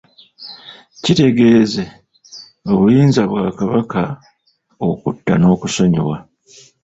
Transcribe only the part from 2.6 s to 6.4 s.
obuyinza bwa Kabaka okutta n'okusonyiwa.